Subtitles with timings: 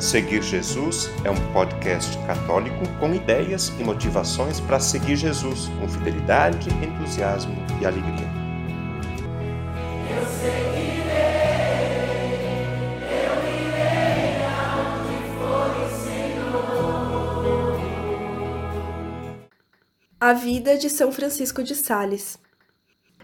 [0.00, 6.70] Seguir Jesus é um podcast católico com ideias e motivações para seguir Jesus com fidelidade,
[6.82, 8.26] entusiasmo e alegria.
[10.08, 11.10] Eu seguirei,
[13.12, 14.40] eu irei
[15.36, 17.76] for o Senhor.
[20.18, 22.38] A vida de São Francisco de Sales.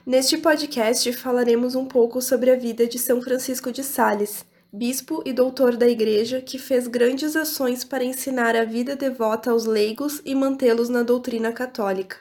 [0.05, 5.33] Neste podcast falaremos um pouco sobre a vida de São Francisco de Sales bispo e
[5.33, 10.35] doutor da Igreja que fez grandes ações para ensinar a vida devota aos leigos e
[10.35, 12.17] mantê-los na doutrina católica.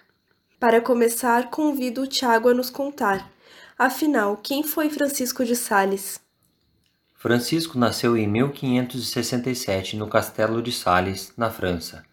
[0.60, 3.32] Para começar, convido o Tiago a nos contar.
[3.78, 6.20] Afinal, quem foi Francisco de Sales?
[7.14, 12.06] Francisco nasceu em 1567 no Castelo de Sales, na França.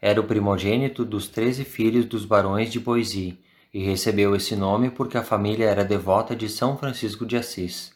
[0.00, 3.38] Era o primogênito dos treze filhos dos barões de Boisy
[3.72, 7.95] e recebeu esse nome porque a família era devota de São Francisco de Assis.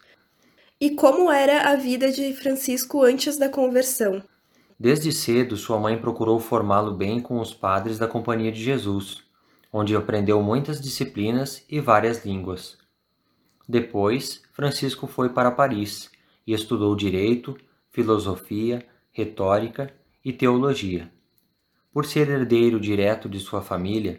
[0.83, 4.23] E como era a vida de Francisco antes da conversão?
[4.79, 9.23] Desde cedo, sua mãe procurou formá-lo bem com os padres da Companhia de Jesus,
[9.71, 12.79] onde aprendeu muitas disciplinas e várias línguas.
[13.69, 16.11] Depois, Francisco foi para Paris
[16.47, 17.59] e estudou direito,
[17.91, 19.93] filosofia, retórica
[20.25, 21.13] e teologia.
[21.93, 24.19] Por ser herdeiro direto de sua família,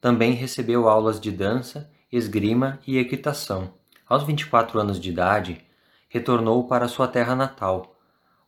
[0.00, 3.72] também recebeu aulas de dança, esgrima e equitação.
[4.08, 5.69] Aos 24 anos de idade,
[6.10, 7.96] retornou para sua terra natal,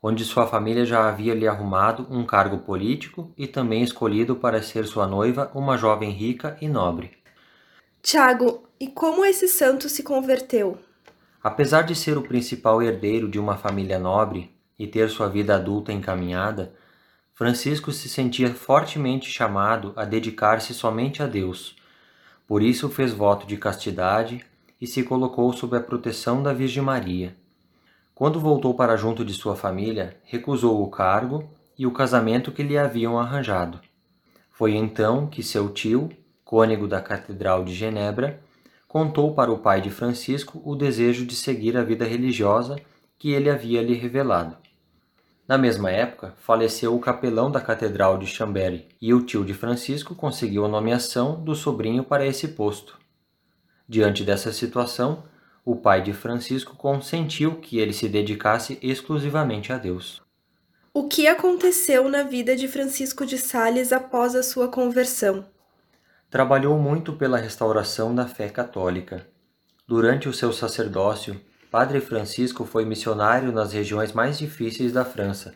[0.02, 4.84] onde sua família já havia lhe arrumado um cargo político e também escolhido para ser
[4.84, 7.12] sua noiva uma jovem rica e nobre.
[8.02, 10.76] Tiago, e como esse santo se converteu?
[11.40, 15.92] Apesar de ser o principal herdeiro de uma família nobre e ter sua vida adulta
[15.92, 16.74] encaminhada,
[17.32, 21.76] Francisco se sentia fortemente chamado a dedicar-se somente a Deus.
[22.44, 24.44] Por isso fez voto de castidade
[24.80, 27.36] e se colocou sob a proteção da Virgem Maria.
[28.14, 32.76] Quando voltou para junto de sua família, recusou o cargo e o casamento que lhe
[32.76, 33.80] haviam arranjado.
[34.50, 36.10] Foi então que seu tio,
[36.44, 38.40] cônego da Catedral de Genebra,
[38.86, 42.76] contou para o pai de Francisco o desejo de seguir a vida religiosa
[43.18, 44.56] que ele havia lhe revelado.
[45.48, 50.14] Na mesma época, faleceu o capelão da Catedral de Chambéry e o tio de Francisco
[50.14, 52.98] conseguiu a nomeação do sobrinho para esse posto.
[53.88, 55.24] Diante dessa situação,
[55.64, 60.20] o pai de Francisco consentiu que ele se dedicasse exclusivamente a Deus.
[60.92, 65.46] O que aconteceu na vida de Francisco de Sales após a sua conversão?
[66.28, 69.26] Trabalhou muito pela restauração da fé católica.
[69.86, 71.40] Durante o seu sacerdócio,
[71.70, 75.54] Padre Francisco foi missionário nas regiões mais difíceis da França,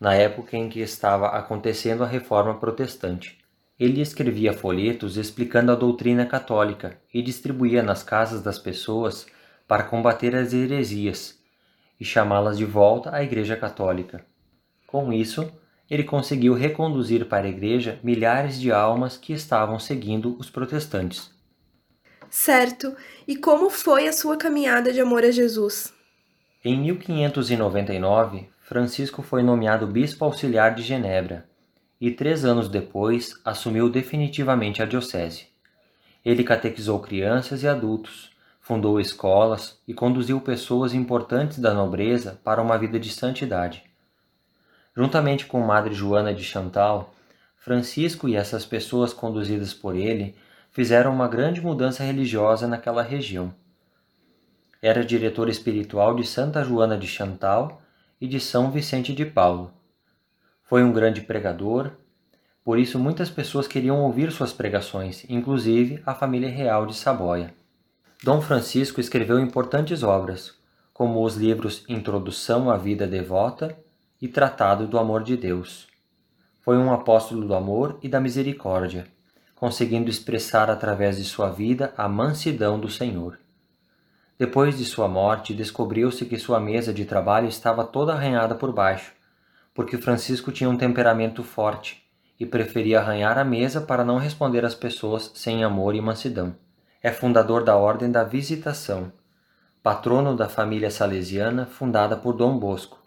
[0.00, 3.41] na época em que estava acontecendo a reforma protestante.
[3.78, 9.26] Ele escrevia folhetos explicando a doutrina católica e distribuía nas casas das pessoas
[9.66, 11.38] para combater as heresias
[11.98, 14.24] e chamá-las de volta à Igreja Católica.
[14.86, 15.50] Com isso,
[15.90, 21.30] ele conseguiu reconduzir para a Igreja milhares de almas que estavam seguindo os protestantes.
[22.28, 22.94] Certo.
[23.26, 25.92] E como foi a sua caminhada de amor a Jesus?
[26.64, 31.50] Em 1599, Francisco foi nomeado bispo auxiliar de Genebra
[32.02, 35.46] e três anos depois assumiu definitivamente a diocese.
[36.24, 42.76] Ele catequizou crianças e adultos, fundou escolas e conduziu pessoas importantes da nobreza para uma
[42.76, 43.84] vida de santidade.
[44.96, 47.14] Juntamente com Madre Joana de Chantal,
[47.56, 50.34] Francisco e essas pessoas conduzidas por ele
[50.72, 53.54] fizeram uma grande mudança religiosa naquela região.
[54.82, 57.80] Era diretor espiritual de Santa Joana de Chantal
[58.20, 59.72] e de São Vicente de Paulo.
[60.64, 61.92] Foi um grande pregador,
[62.64, 67.52] por isso muitas pessoas queriam ouvir suas pregações, inclusive a família real de Saboia.
[68.22, 70.54] Dom Francisco escreveu importantes obras,
[70.94, 73.76] como os livros Introdução à Vida Devota
[74.20, 75.88] e Tratado do Amor de Deus.
[76.60, 79.08] Foi um apóstolo do amor e da misericórdia,
[79.56, 83.40] conseguindo expressar através de sua vida a mansidão do Senhor.
[84.38, 89.12] Depois de sua morte, descobriu-se que sua mesa de trabalho estava toda arranhada por baixo
[89.74, 92.02] porque Francisco tinha um temperamento forte
[92.38, 96.54] e preferia arranhar a mesa para não responder às pessoas sem amor e mansidão.
[97.02, 99.12] É fundador da Ordem da Visitação,
[99.82, 102.98] patrono da família salesiana fundada por Dom Bosco,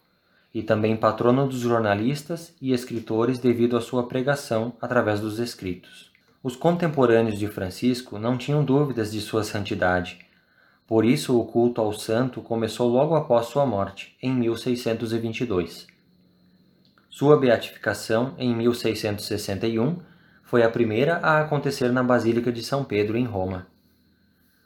[0.53, 6.11] e também patrono dos jornalistas e escritores devido à sua pregação através dos escritos.
[6.41, 10.19] Os contemporâneos de Francisco não tinham dúvidas de sua santidade.
[10.87, 15.87] Por isso, o culto ao santo começou logo após sua morte, em 1622.
[17.17, 20.01] Sua beatificação, em 1661,
[20.43, 23.67] foi a primeira a acontecer na Basílica de São Pedro, em Roma.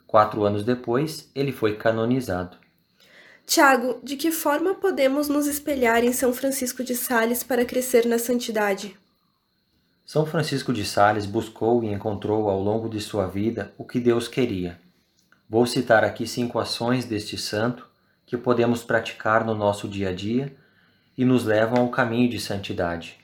[0.04, 2.56] Quatro anos depois, ele foi canonizado.
[3.46, 8.18] Tiago, de que forma podemos nos espelhar em São Francisco de Sales para crescer na
[8.18, 8.98] santidade?
[10.04, 14.26] São Francisco de Sales buscou e encontrou ao longo de sua vida o que Deus
[14.26, 14.76] queria.
[15.48, 17.88] Vou citar aqui cinco ações deste santo
[18.26, 20.52] que podemos praticar no nosso dia a dia
[21.20, 23.18] e nos levam ao caminho de santidade.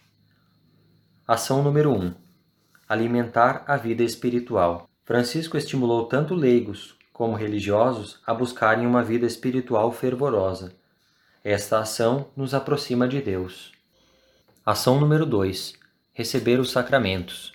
[1.27, 2.15] Ação número 1: um,
[2.87, 4.87] Alimentar a vida espiritual.
[5.03, 10.75] Francisco estimulou tanto leigos como religiosos, a buscarem uma vida espiritual fervorosa.
[11.43, 13.73] Esta ação nos aproxima de Deus.
[14.63, 15.73] Ação número 2:
[16.13, 17.55] Receber os sacramentos.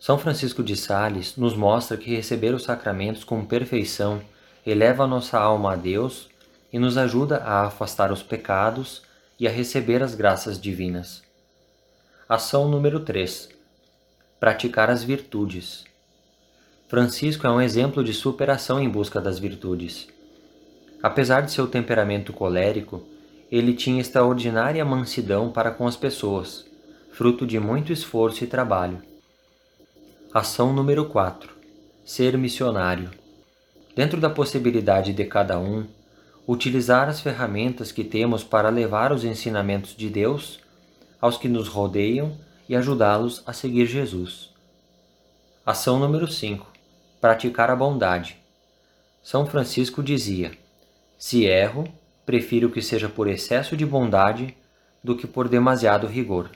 [0.00, 4.22] São Francisco de Sales nos mostra que receber os sacramentos com perfeição
[4.64, 6.30] eleva nossa alma a Deus
[6.72, 9.06] e nos ajuda a afastar os pecados
[9.38, 11.22] e a receber as graças divinas.
[12.28, 13.48] Ação número 3:
[14.40, 15.84] Praticar as virtudes.
[16.88, 20.08] Francisco é um exemplo de superação em busca das virtudes.
[21.02, 23.02] Apesar de seu temperamento colérico,
[23.50, 26.66] ele tinha extraordinária mansidão para com as pessoas,
[27.12, 29.02] fruto de muito esforço e trabalho.
[30.34, 31.50] Ação número 4:
[32.04, 33.10] Ser missionário.
[33.94, 35.86] Dentro da possibilidade de cada um,
[36.48, 40.58] utilizar as ferramentas que temos para levar os ensinamentos de Deus
[41.20, 42.32] aos que nos rodeiam
[42.66, 44.48] e ajudá-los a seguir Jesus.
[45.66, 46.66] Ação número 5:
[47.20, 48.38] praticar a bondade.
[49.22, 50.52] São Francisco dizia:
[51.18, 51.86] Se erro,
[52.24, 54.56] prefiro que seja por excesso de bondade
[55.04, 56.50] do que por demasiado rigor.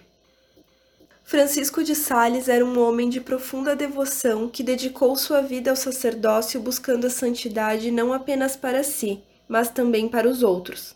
[1.22, 6.60] Francisco de Sales era um homem de profunda devoção que dedicou sua vida ao sacerdócio
[6.60, 9.22] buscando a santidade não apenas para si,
[9.52, 10.94] mas também para os outros.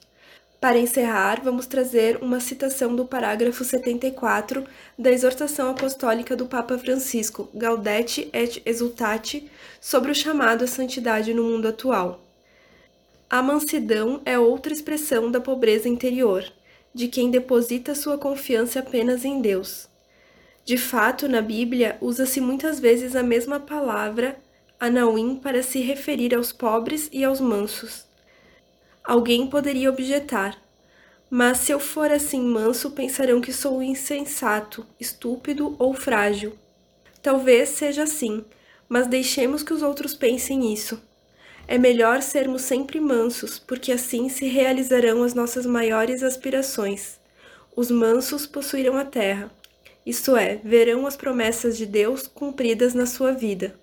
[0.58, 4.64] Para encerrar, vamos trazer uma citação do parágrafo 74
[4.99, 11.44] da exortação apostólica do Papa Francisco, Gaudete et Exultate, sobre o chamado à santidade no
[11.44, 12.25] mundo atual.
[13.29, 16.43] A mansidão é outra expressão da pobreza interior,
[16.94, 19.87] de quem deposita sua confiança apenas em Deus.
[20.64, 24.35] De fato, na Bíblia, usa-se muitas vezes a mesma palavra,
[24.81, 28.06] anauim, para se referir aos pobres e aos mansos.
[29.06, 30.61] Alguém poderia objetar:
[31.31, 36.55] Mas se eu for assim manso, pensarão que sou insensato, estúpido ou frágil.
[37.23, 38.44] Talvez seja assim,
[38.88, 41.00] mas deixemos que os outros pensem isso.
[41.69, 47.19] É melhor sermos sempre mansos, porque assim se realizarão as nossas maiores aspirações.
[47.76, 49.52] Os mansos possuirão a terra,
[50.05, 53.75] isto é, verão as promessas de Deus cumpridas na sua vida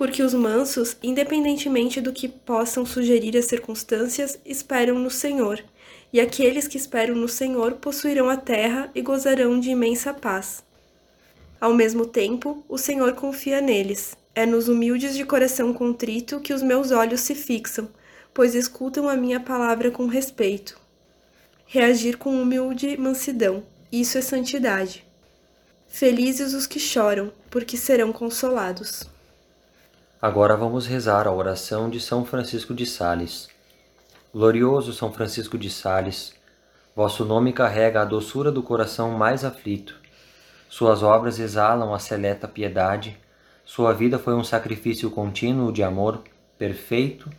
[0.00, 5.62] porque os mansos, independentemente do que possam sugerir as circunstâncias, esperam no Senhor,
[6.10, 10.64] e aqueles que esperam no Senhor possuirão a terra e gozarão de imensa paz.
[11.60, 14.16] Ao mesmo tempo, o Senhor confia neles.
[14.34, 17.86] É nos humildes de coração contrito que os meus olhos se fixam,
[18.32, 20.80] pois escutam a minha palavra com respeito.
[21.66, 23.62] Reagir com humilde mansidão,
[23.92, 25.04] isso é santidade.
[25.88, 29.06] Felizes os que choram, porque serão consolados.
[30.22, 33.48] Agora vamos rezar a oração de São Francisco de Sales.
[34.34, 36.34] Glorioso São Francisco de Sales,
[36.94, 39.96] vosso nome carrega a doçura do coração mais aflito.
[40.68, 43.18] Suas obras exalam a seleta piedade.
[43.64, 46.22] Sua vida foi um sacrifício contínuo de amor
[46.58, 47.30] perfeito,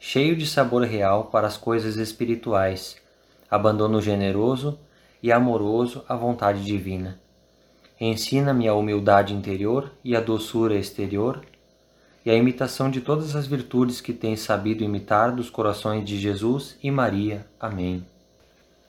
[0.00, 2.96] cheio de sabor real para as coisas espirituais,
[3.50, 4.78] abandono generoso
[5.22, 7.20] e amoroso à vontade divina.
[8.00, 11.42] Ensina-me a humildade interior e a doçura exterior
[12.24, 16.76] e a imitação de todas as virtudes que tens sabido imitar dos corações de Jesus
[16.82, 17.46] e Maria.
[17.58, 18.04] Amém.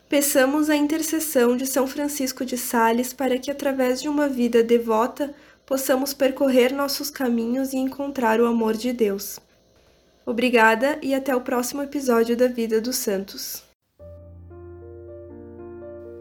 [0.07, 5.33] Peçamos a intercessão de São Francisco de Sales para que, através de uma vida devota,
[5.65, 9.39] possamos percorrer nossos caminhos e encontrar o amor de Deus.
[10.25, 13.63] Obrigada e até o próximo episódio da Vida dos Santos.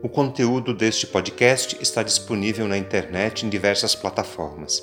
[0.02, 4.82] O conteúdo deste podcast está disponível na internet em diversas plataformas.